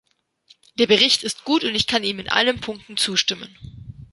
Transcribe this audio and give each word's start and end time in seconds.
Der 0.79 0.87
Bericht 0.87 1.21
ist 1.23 1.43
gut 1.45 1.63
und 1.63 1.75
ich 1.75 1.85
kann 1.85 2.03
ihm 2.03 2.17
in 2.17 2.27
allen 2.27 2.59
Punkten 2.59 2.97
zustimmen. 2.97 3.55